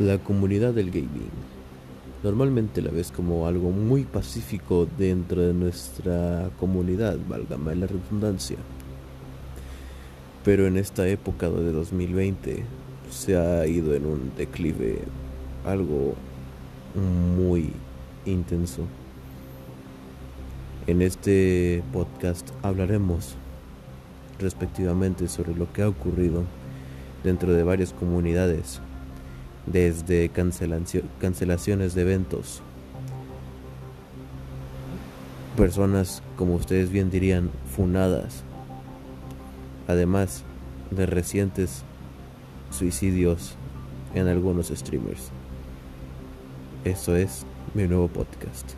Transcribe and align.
La 0.00 0.18
comunidad 0.18 0.74
del 0.74 0.90
gaming. 0.90 1.30
Normalmente 2.24 2.82
la 2.82 2.90
ves 2.90 3.12
como 3.12 3.46
algo 3.46 3.70
muy 3.70 4.02
pacífico 4.02 4.88
dentro 4.98 5.40
de 5.40 5.54
nuestra 5.54 6.50
comunidad, 6.58 7.16
válgame 7.28 7.76
la 7.76 7.86
redundancia. 7.86 8.56
Pero 10.44 10.66
en 10.66 10.78
esta 10.78 11.06
época 11.06 11.48
de 11.48 11.70
2020 11.70 12.64
se 13.08 13.36
ha 13.36 13.64
ido 13.68 13.94
en 13.94 14.06
un 14.06 14.32
declive 14.36 14.98
algo 15.64 16.14
muy 17.36 17.70
intenso. 18.26 18.82
En 20.88 21.02
este 21.02 21.84
podcast 21.92 22.50
hablaremos 22.62 23.36
respectivamente 24.40 25.28
sobre 25.28 25.54
lo 25.54 25.72
que 25.72 25.82
ha 25.82 25.88
ocurrido 25.88 26.42
dentro 27.22 27.52
de 27.52 27.62
varias 27.62 27.92
comunidades 27.92 28.80
desde 29.66 30.28
cancelaciones 30.28 31.94
de 31.94 32.02
eventos, 32.02 32.62
personas, 35.56 36.22
como 36.36 36.54
ustedes 36.54 36.90
bien 36.90 37.10
dirían, 37.10 37.50
funadas, 37.74 38.42
además 39.86 40.42
de 40.90 41.06
recientes 41.06 41.84
suicidios 42.70 43.54
en 44.14 44.28
algunos 44.28 44.68
streamers. 44.68 45.30
Eso 46.84 47.16
es 47.16 47.46
mi 47.74 47.86
nuevo 47.86 48.08
podcast. 48.08 48.74